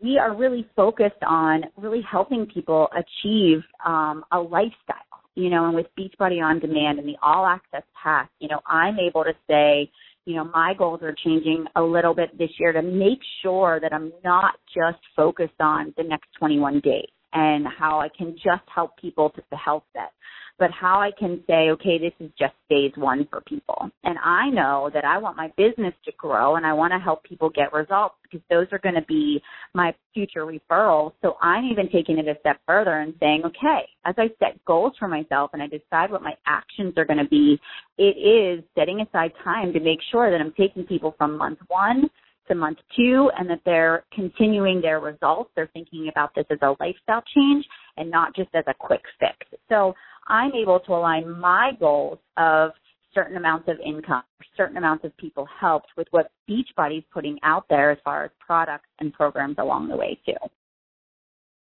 [0.00, 5.04] we are really focused on really helping people achieve um, a lifestyle.
[5.34, 8.98] You know, and with Beachbody on Demand and the All Access Pass, you know, I'm
[8.98, 9.88] able to say,
[10.28, 13.94] you know, my goals are changing a little bit this year to make sure that
[13.94, 18.90] I'm not just focused on the next 21 days and how I can just help
[18.98, 20.12] people to the health set
[20.58, 23.90] but how I can say, okay, this is just phase one for people.
[24.04, 27.22] And I know that I want my business to grow and I want to help
[27.24, 29.40] people get results because those are going to be
[29.74, 31.12] my future referrals.
[31.22, 34.94] So I'm even taking it a step further and saying, okay, as I set goals
[34.98, 37.58] for myself and I decide what my actions are going to be,
[37.96, 42.10] it is setting aside time to make sure that I'm taking people from month one
[42.48, 45.50] to month two and that they're continuing their results.
[45.54, 47.64] They're thinking about this as a lifestyle change
[47.96, 49.36] and not just as a quick fix.
[49.68, 49.94] So
[50.28, 52.70] I'm able to align my goals of
[53.14, 54.22] certain amounts of income,
[54.56, 58.88] certain amounts of people helped with what Beachbody's putting out there as far as products
[59.00, 60.34] and programs along the way too.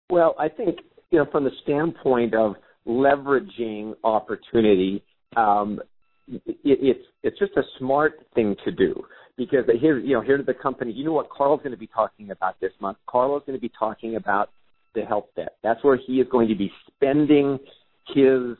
[0.09, 0.79] Well, I think
[1.11, 2.55] you know from the standpoint of
[2.87, 5.03] leveraging opportunity,
[5.37, 5.79] um,
[6.27, 9.01] it, it's it's just a smart thing to do
[9.37, 10.91] because here you know here to the company.
[10.91, 12.97] You know what Carl's going to be talking about this month.
[13.07, 14.49] Carl's going to be talking about
[14.95, 15.55] the health bet.
[15.63, 17.59] That's where he is going to be spending
[18.07, 18.57] his,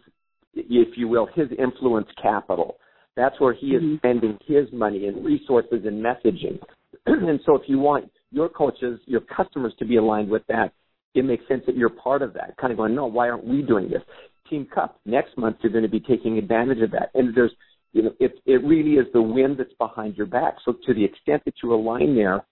[0.54, 2.78] if you will, his influence capital.
[3.15, 3.97] That's where he is mm-hmm.
[3.97, 6.60] spending his money and resources and messaging.
[7.06, 10.71] and so if you want your coaches, your customers to be aligned with that,
[11.15, 12.56] it makes sense that you're part of that.
[12.58, 14.02] Kind of going, no, why aren't we doing this?
[14.49, 17.10] Team Cup next month, you're going to be taking advantage of that.
[17.13, 17.52] And there's,
[17.93, 20.56] you know, it it really is the wind that's behind your back.
[20.63, 22.45] So to the extent that you align there,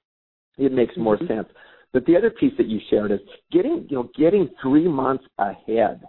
[0.57, 1.27] it makes more mm-hmm.
[1.27, 1.47] sense.
[1.93, 3.19] But the other piece that you shared is
[3.51, 6.01] getting, you know, getting three months ahead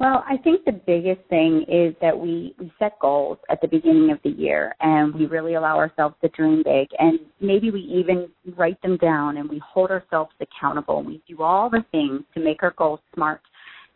[0.00, 4.12] Well, I think the biggest thing is that we, we set goals at the beginning
[4.12, 8.28] of the year and we really allow ourselves to dream big and maybe we even
[8.56, 10.98] write them down and we hold ourselves accountable.
[10.98, 13.40] and We do all the things to make our goals smart,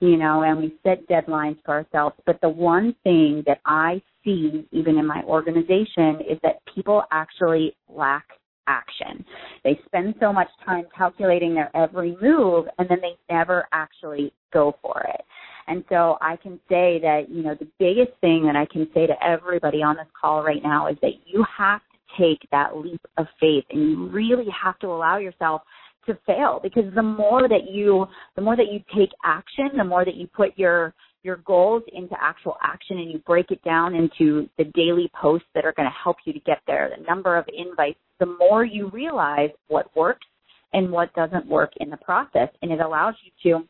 [0.00, 2.16] you know, and we set deadlines for ourselves.
[2.26, 7.76] But the one thing that I see even in my organization is that people actually
[7.88, 8.24] lack
[8.66, 9.24] action.
[9.62, 14.76] They spend so much time calculating their every move and then they never actually go
[14.82, 15.24] for it.
[15.66, 19.07] And so I can say that, you know, the biggest thing that I can say
[19.07, 23.01] to everybody on this call right now is that you have to take that leap
[23.16, 25.62] of faith and you really have to allow yourself
[26.07, 30.05] to fail because the more that you the more that you take action, the more
[30.05, 34.48] that you put your your goals into actual action and you break it down into
[34.59, 37.44] the daily posts that are going to help you to get there, the number of
[37.57, 40.27] invites, the more you realize what works
[40.72, 42.48] and what doesn't work in the process.
[42.62, 43.68] And it allows you to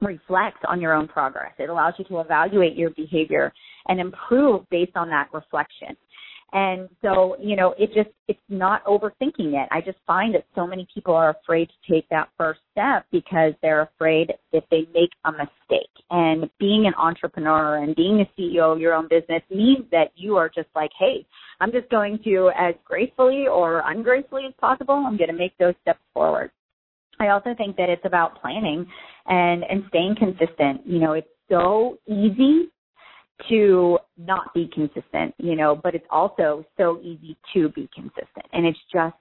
[0.00, 1.52] reflect on your own progress.
[1.58, 3.52] It allows you to evaluate your behavior
[3.88, 5.96] and improve based on that reflection.
[6.52, 9.68] And so, you know, it just, it's not overthinking it.
[9.72, 13.52] I just find that so many people are afraid to take that first step because
[13.62, 15.90] they're afraid if they make a mistake.
[16.10, 20.36] And being an entrepreneur and being a CEO of your own business means that you
[20.36, 21.26] are just like, hey,
[21.60, 25.74] I'm just going to, as gracefully or ungracefully as possible, I'm going to make those
[25.82, 26.52] steps forward.
[27.18, 28.86] I also think that it's about planning
[29.26, 30.86] and and staying consistent.
[30.86, 32.68] You know, it's so easy
[33.48, 38.46] to not be consistent, you know, but it's also so easy to be consistent.
[38.52, 39.16] And it's just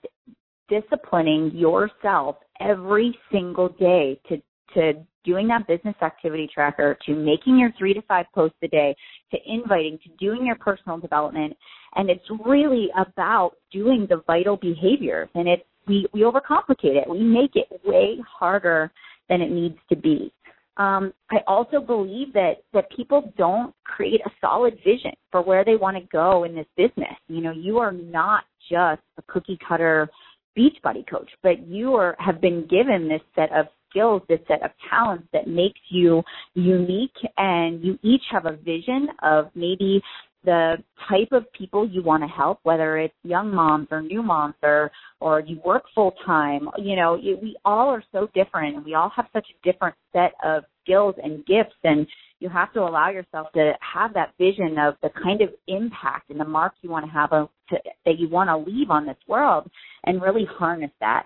[0.69, 4.41] disciplining yourself every single day to
[4.73, 8.95] to doing that business activity tracker to making your three to five posts a day
[9.31, 11.55] to inviting to doing your personal development.
[11.95, 15.29] And it's really about doing the vital behaviors.
[15.33, 17.09] And it's, we, we overcomplicate it.
[17.09, 18.91] We make it way harder
[19.29, 20.31] than it needs to be.
[20.77, 25.77] Um, I also believe that that people don't create a solid vision for where they
[25.77, 27.15] want to go in this business.
[27.29, 30.09] You know, you are not just a cookie cutter
[30.53, 34.63] beach Beachbody coach, but you are have been given this set of skills, this set
[34.63, 36.21] of talents that makes you
[36.53, 40.01] unique, and you each have a vision of maybe
[40.45, 40.77] the
[41.09, 44.91] type of people you want to help, whether it's young moms or new moms or
[45.19, 46.69] or you work full time.
[46.77, 50.33] You know, we all are so different, and we all have such a different set
[50.43, 52.07] of skills and gifts, and
[52.39, 56.39] you have to allow yourself to have that vision of the kind of impact and
[56.39, 59.17] the mark you want to have a, to, that you want to leave on this
[59.27, 59.69] world,
[60.05, 61.25] and really harness that.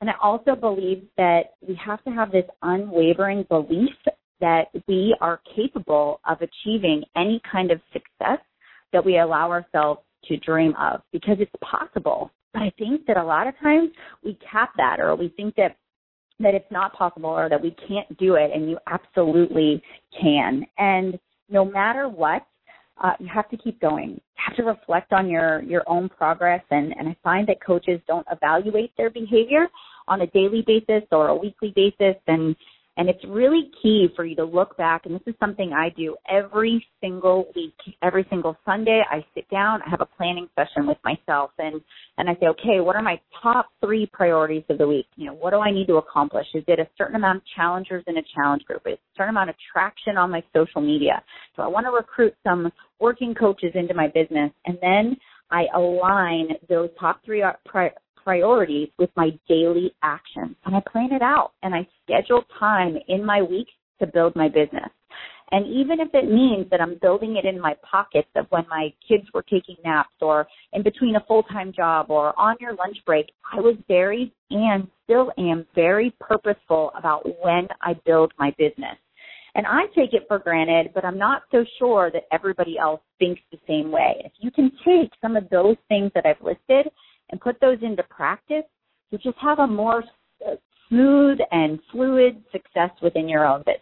[0.00, 3.94] And I also believe that we have to have this unwavering belief
[4.40, 8.38] that we are capable of achieving any kind of success
[8.94, 12.30] that we allow ourselves to dream of because it's possible.
[12.54, 13.90] But I think that a lot of times
[14.24, 15.76] we cap that or we think that
[16.40, 19.80] that it's not possible or that we can't do it and you absolutely
[20.20, 20.64] can.
[20.78, 22.44] And no matter what,
[23.02, 24.10] uh, you have to keep going.
[24.10, 28.00] You have to reflect on your, your own progress and, and I find that coaches
[28.08, 29.68] don't evaluate their behavior
[30.08, 32.56] on a daily basis or a weekly basis and
[32.96, 36.16] and it's really key for you to look back, and this is something I do
[36.30, 39.02] every single week, every single Sunday.
[39.10, 41.80] I sit down, I have a planning session with myself, and
[42.18, 45.06] and I say, okay, what are my top three priorities of the week?
[45.16, 46.46] You know, what do I need to accomplish?
[46.54, 48.82] Is it a certain amount of challengers in a challenge group?
[48.86, 51.22] Is it a certain amount of traction on my social media?
[51.56, 54.52] Do I want to recruit some working coaches into my business?
[54.66, 55.16] And then
[55.50, 57.52] I align those top three uh,
[58.24, 60.56] priorities with my daily actions.
[60.64, 63.68] And I plan it out and I schedule time in my week
[64.00, 64.90] to build my business.
[65.50, 68.92] And even if it means that I'm building it in my pockets of when my
[69.06, 73.26] kids were taking naps or in between a full-time job or on your lunch break,
[73.52, 78.96] I was very and still am very purposeful about when I build my business.
[79.54, 83.40] And I take it for granted, but I'm not so sure that everybody else thinks
[83.52, 84.22] the same way.
[84.24, 86.90] If you can take some of those things that I've listed
[87.30, 88.64] and put those into practice,
[89.10, 90.04] you just have a more
[90.46, 90.54] uh,
[90.88, 93.80] smooth and fluid success within your own business.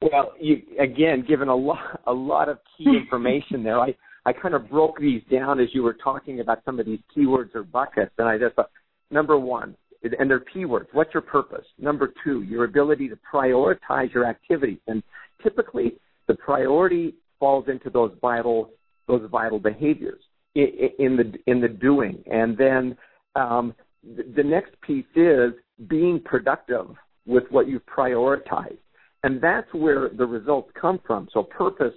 [0.00, 3.78] Well, you again given a lot a lot of key information there.
[3.78, 7.00] I I kind of broke these down as you were talking about some of these
[7.16, 8.70] keywords or buckets, and I just thought
[9.10, 10.86] number one, and they're keywords.
[10.92, 11.66] What's your purpose?
[11.78, 15.02] Number two, your ability to prioritize your activities, and
[15.42, 15.94] typically
[16.26, 18.70] the priority falls into those vital
[19.08, 20.20] those vital behaviors
[20.54, 22.96] in the in the doing, and then
[23.36, 25.52] um, the next piece is
[25.88, 26.86] being productive
[27.26, 28.78] with what you've prioritized,
[29.22, 31.28] and that's where the results come from.
[31.32, 31.94] So purpose,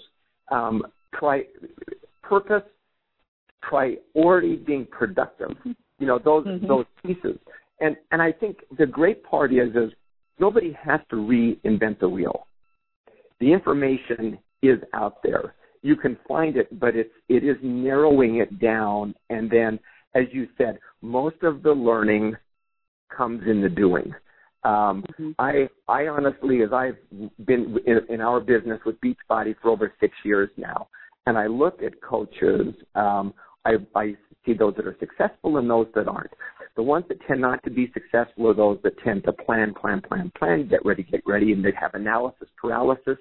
[0.52, 1.48] um, pri-
[2.24, 2.64] purpose,
[3.62, 5.52] priority, being productive.
[6.00, 6.68] You know those mm-hmm.
[6.68, 7.38] those pieces,
[7.80, 9.92] and and I think the great part is is
[10.40, 12.48] nobody has to reinvent the wheel.
[13.40, 15.56] The information is out there
[15.86, 19.14] you can find it, but it's it is narrowing it down.
[19.30, 19.80] And then,
[20.16, 22.36] as you said, most of the learning
[23.16, 24.12] comes in the doing.
[24.64, 25.32] Um, mm-hmm.
[25.38, 26.98] I I honestly, as I've
[27.46, 30.88] been in, in our business with Beachbody for over six years now,
[31.28, 33.32] and I look at coaches, um,
[33.64, 36.34] I, I see those that are successful and those that aren't.
[36.76, 40.02] The ones that tend not to be successful are those that tend to plan, plan,
[40.02, 43.18] plan, plan, get ready, get ready, and they have analysis paralysis.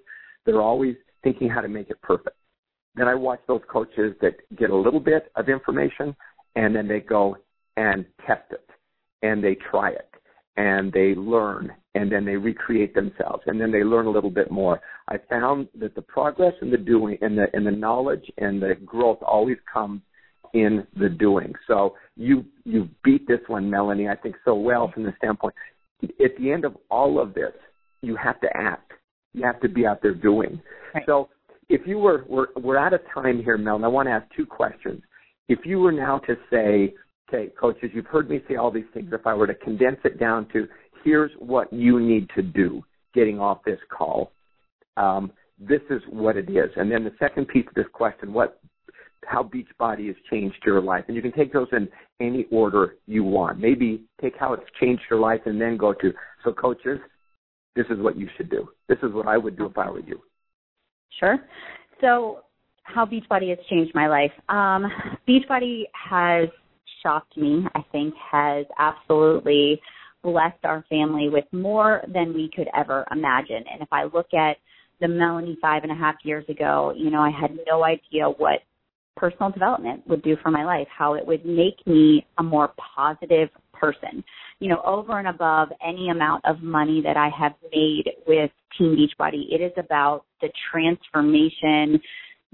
[0.47, 2.37] They're always thinking how to make it perfect.
[2.97, 6.15] Then I watch those coaches that get a little bit of information
[6.55, 7.37] and then they go
[7.77, 8.69] and test it
[9.23, 10.11] and they try it
[10.57, 14.51] and they learn and then they recreate themselves and then they learn a little bit
[14.51, 14.81] more.
[15.09, 18.75] I found that the progress and the doing and the and the knowledge and the
[18.85, 20.01] growth always comes
[20.53, 21.53] in the doing.
[21.67, 25.55] So you you beat this one, Melanie, I think so well from the standpoint.
[26.03, 27.53] At the end of all of this,
[28.03, 28.93] you have to act.
[29.33, 30.61] You have to be out there doing.
[30.95, 31.03] Right.
[31.07, 31.29] So
[31.69, 34.27] if you were we're, we're out of time here, Mel, and I want to ask
[34.37, 35.03] two questions.
[35.49, 36.95] If you were now to say,
[37.29, 39.11] okay, coaches, you've heard me say all these things.
[39.13, 40.67] If I were to condense it down to
[41.05, 42.83] here's what you need to do
[43.15, 44.33] getting off this call,
[44.97, 46.71] um, this is what it is.
[46.77, 48.61] And then the second piece of this question, what
[49.27, 51.05] how Beachbody has changed your life.
[51.09, 51.89] And you can take those in
[52.21, 53.59] any order you want.
[53.59, 56.13] Maybe take how it's changed your life and then go to,
[56.45, 56.99] so coaches,
[57.77, 58.69] this is what you should do.
[58.89, 60.21] This is what I would do if I were you.
[61.19, 61.39] Sure.
[62.01, 62.41] So,
[62.85, 64.33] how Beachbody has changed my life.
[64.49, 64.91] Um,
[65.27, 66.49] Beachbody has
[67.03, 67.67] shocked me.
[67.75, 69.81] I think has absolutely
[70.23, 73.65] blessed our family with more than we could ever imagine.
[73.73, 74.57] And if I look at
[75.01, 78.61] the Melanie five and a half years ago, you know, I had no idea what
[79.17, 83.49] personal development would do for my life, how it would make me a more positive
[83.85, 84.25] person.
[84.61, 88.97] You know, over and above any amount of money that I have made with Team
[88.97, 92.01] Beachbody, it is about the transformation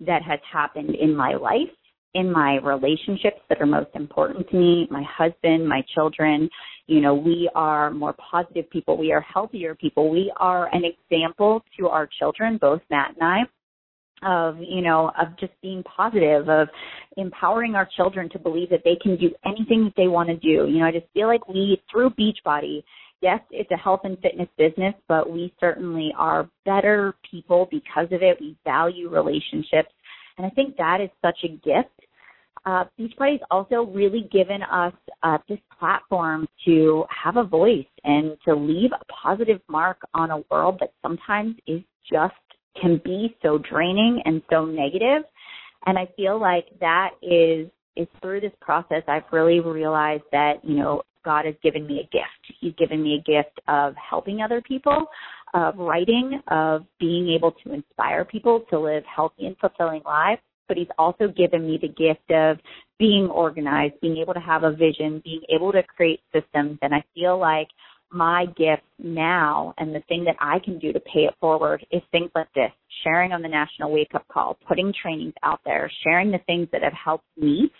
[0.07, 1.71] that has happened in my life,
[2.15, 6.49] in my relationships that are most important to me, my husband, my children.
[6.87, 8.97] You know, we are more positive people.
[8.97, 10.11] We are healthier people.
[10.11, 13.39] We are an example to our children, both Matt and I,
[14.23, 16.69] of you know of just being positive of
[17.17, 20.71] empowering our children to believe that they can do anything that they want to do.
[20.71, 22.83] You know i just feel like we through beachbody
[23.23, 28.23] yes it's a health and fitness business but we certainly are better people because of
[28.23, 28.39] it.
[28.41, 29.93] We value relationships.
[30.37, 31.91] And i think that is such a gift.
[32.67, 34.93] Uh, Beachbody's also really given us
[35.23, 40.43] uh, this platform to have a voice and to leave a positive mark on a
[40.51, 42.35] world that sometimes is just
[42.81, 45.23] can be so draining and so negative.
[45.87, 50.77] And I feel like that is is through this process I've really realized that, you
[50.77, 52.59] know, God has given me a gift.
[52.61, 55.07] He's given me a gift of helping other people,
[55.53, 60.41] of writing, of being able to inspire people to live healthy and fulfilling lives.
[60.67, 62.59] But he's also given me the gift of
[62.99, 66.79] being organized, being able to have a vision, being able to create systems.
[66.81, 67.69] And I feel like
[68.13, 72.03] my gift now and the thing that I can do to pay it forward is
[72.11, 72.73] things like this
[73.05, 76.83] sharing on the National Wake Up Call, putting trainings out there, sharing the things that
[76.83, 77.71] have helped me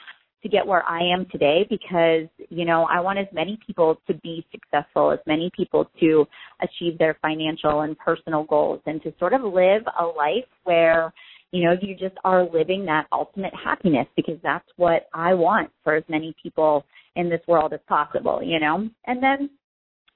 [0.43, 4.15] to get where I am today because, you know, I want as many people to
[4.15, 6.27] be successful, as many people to
[6.63, 11.13] achieve their financial and personal goals and to sort of live a life where,
[11.53, 15.97] you know, you just are living that ultimate happiness because that's what I want for
[15.97, 18.89] as many people in this world as possible, you know?
[19.07, 19.51] And then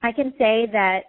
[0.01, 1.01] I can say that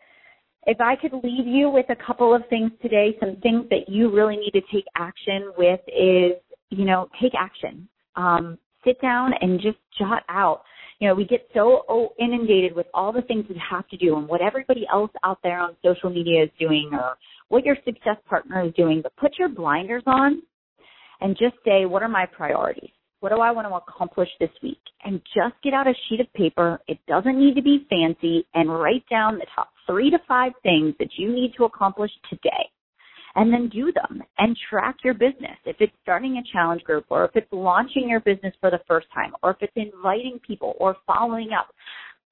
[0.67, 4.13] if I could leave you with a couple of things today, some things that you
[4.13, 6.33] really need to take action with is,
[6.71, 7.89] you know, take action.
[8.17, 10.63] Um, sit down and just jot out.
[10.99, 14.27] You know, we get so inundated with all the things we have to do and
[14.27, 17.17] what everybody else out there on social media is doing or
[17.49, 20.41] what your success partner is doing, but put your blinders on
[21.21, 22.91] and just say, what are my priorities?
[23.21, 24.81] What do I want to accomplish this week?
[25.05, 26.81] And just get out a sheet of paper.
[26.87, 30.95] It doesn't need to be fancy and write down the top three to five things
[30.99, 32.71] that you need to accomplish today.
[33.35, 35.59] And then do them and track your business.
[35.67, 39.09] If it's starting a challenge group or if it's launching your business for the first
[39.15, 41.69] time or if it's inviting people or following up,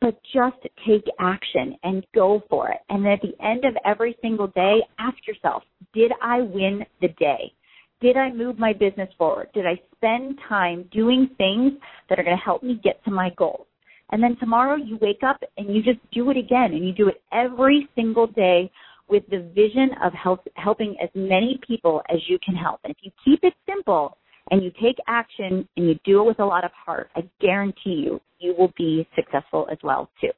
[0.00, 0.56] but just
[0.86, 2.78] take action and go for it.
[2.88, 5.62] And at the end of every single day, ask yourself,
[5.94, 7.52] did I win the day?
[8.00, 9.48] Did I move my business forward?
[9.54, 11.72] Did I spend time doing things
[12.08, 13.66] that are going to help me get to my goals?
[14.10, 17.08] And then tomorrow you wake up and you just do it again and you do
[17.08, 18.70] it every single day
[19.08, 22.80] with the vision of help, helping as many people as you can help.
[22.84, 24.16] And if you keep it simple
[24.50, 28.02] and you take action and you do it with a lot of heart, I guarantee
[28.04, 30.30] you, you will be successful as well too.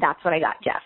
[0.00, 0.82] That's what I got, Jeff.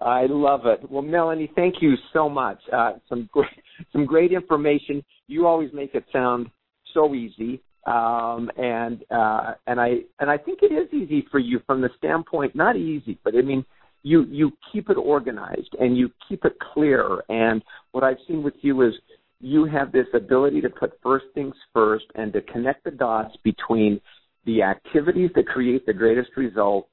[0.00, 0.90] I love it.
[0.90, 2.58] Well, Melanie, thank you so much.
[2.72, 3.50] Uh, some great,
[3.92, 5.04] some great information.
[5.26, 6.48] You always make it sound
[6.94, 11.60] so easy, um, and uh, and I and I think it is easy for you
[11.66, 13.64] from the standpoint, not easy, but I mean,
[14.02, 17.22] you you keep it organized and you keep it clear.
[17.28, 18.94] And what I've seen with you is
[19.40, 24.00] you have this ability to put first things first and to connect the dots between
[24.46, 26.89] the activities that create the greatest results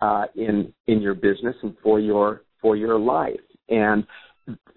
[0.00, 3.40] uh, in in your business and for your for your life.
[3.68, 4.06] And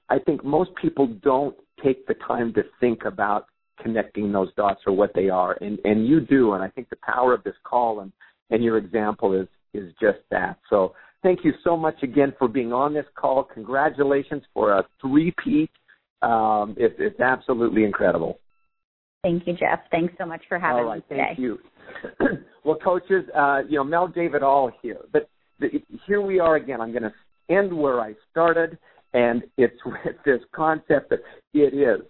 [0.09, 3.47] I think most people don't take the time to think about
[3.81, 6.53] connecting those dots or what they are, and and you do.
[6.53, 8.11] And I think the power of this call and
[8.49, 10.59] and your example is is just that.
[10.69, 10.93] So
[11.23, 13.43] thank you so much again for being on this call.
[13.43, 15.71] Congratulations for a three-peat.
[16.21, 18.39] Um, it's, it's absolutely incredible.
[19.23, 19.79] Thank you, Jeff.
[19.89, 21.23] Thanks so much for having right, me today.
[21.29, 21.57] Thank you.
[22.63, 25.29] well, coaches, uh, you know, Mel gave it all here, but
[25.59, 25.69] the,
[26.05, 26.81] here we are again.
[26.81, 27.13] I'm going to
[27.49, 28.77] end where I started,
[29.13, 31.19] and it's with this concept that
[31.53, 32.05] it is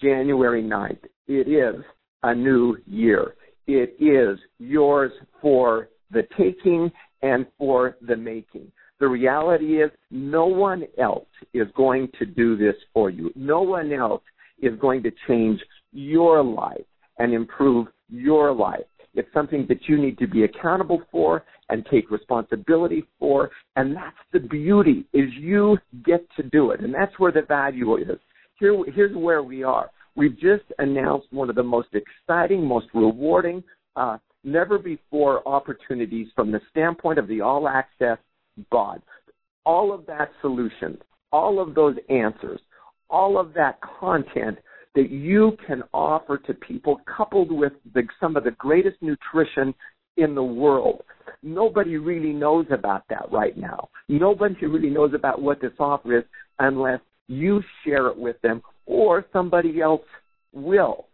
[0.00, 1.04] January 9th.
[1.28, 1.82] It is
[2.22, 3.34] a new year.
[3.66, 6.90] It is yours for the taking
[7.22, 8.70] and for the making.
[9.00, 13.32] The reality is no one else is going to do this for you.
[13.34, 14.22] No one else
[14.60, 15.60] is going to change
[15.92, 16.84] your life
[17.18, 18.84] and improve your life.
[19.14, 23.50] It's something that you need to be accountable for and take responsibility for.
[23.76, 26.80] And that's the beauty is you get to do it.
[26.80, 28.18] And that's where the value is.
[28.58, 29.90] Here, here's where we are.
[30.14, 33.62] We've just announced one of the most exciting, most rewarding,
[33.96, 38.18] uh, never before opportunities from the standpoint of the all access
[38.70, 39.02] God.
[39.64, 40.98] All of that solution,
[41.32, 42.60] all of those answers,
[43.08, 44.58] all of that content
[44.94, 49.74] that you can offer to people coupled with the, some of the greatest nutrition
[50.16, 51.02] in the world.
[51.42, 53.88] Nobody really knows about that right now.
[54.08, 56.24] Nobody really knows about what this offer is
[56.58, 60.02] unless you share it with them or somebody else
[60.52, 61.06] will.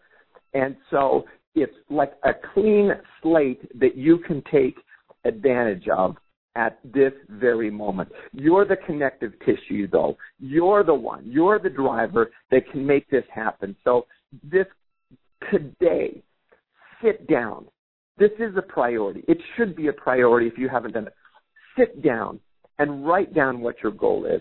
[0.54, 1.24] And so
[1.54, 2.90] it's like a clean
[3.22, 4.76] slate that you can take
[5.24, 6.16] advantage of
[6.56, 8.10] at this very moment.
[8.32, 10.16] You're the connective tissue though.
[10.38, 11.22] You're the one.
[11.24, 13.76] You're the driver that can make this happen.
[13.84, 14.06] So
[14.42, 14.66] this
[15.50, 16.22] today,
[17.02, 17.66] sit down.
[18.18, 19.24] This is a priority.
[19.28, 21.14] It should be a priority if you haven't done it.
[21.78, 22.40] Sit down
[22.78, 24.40] and write down what your goal is.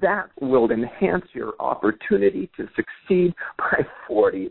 [0.00, 4.50] That will enhance your opportunity to succeed by 40%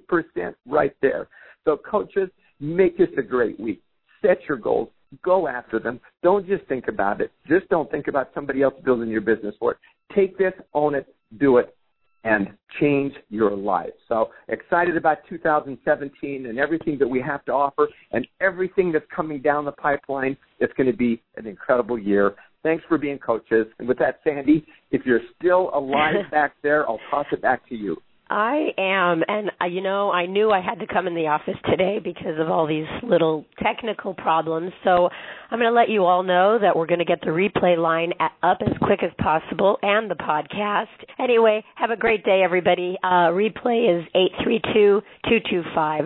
[0.66, 1.28] right there.
[1.66, 2.30] So coaches,
[2.60, 3.82] make this a great week.
[4.22, 4.90] Set your goals
[5.24, 6.00] Go after them.
[6.24, 7.32] Don't just think about it.
[7.48, 9.78] Just don't think about somebody else building your business for it.
[10.16, 11.76] Take this, own it, do it,
[12.24, 12.50] and
[12.80, 13.92] change your life.
[14.08, 19.42] So excited about 2017 and everything that we have to offer and everything that's coming
[19.42, 20.38] down the pipeline.
[20.60, 22.36] It's going to be an incredible year.
[22.64, 23.66] Thanks for being coaches.
[23.80, 27.76] And with that, Sandy, if you're still alive back there, I'll toss it back to
[27.76, 27.98] you.
[28.32, 31.58] I am, and uh, you know, I knew I had to come in the office
[31.70, 34.72] today because of all these little technical problems.
[34.86, 35.10] So
[35.52, 38.14] I'm going to let you all know that we're going to get the replay line
[38.42, 40.88] up as quick as possible and the podcast.
[41.20, 42.98] Anyway, have a great day, everybody.
[43.04, 46.06] Uh, replay is eight three two two two five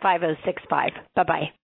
[0.00, 0.92] five zero six five.
[1.14, 1.65] Bye bye.